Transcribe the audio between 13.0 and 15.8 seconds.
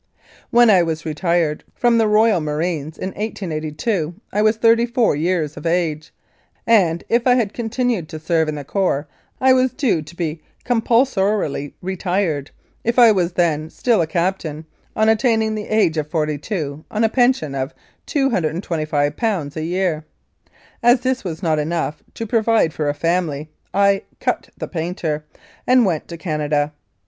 was then still a captain, on attaining the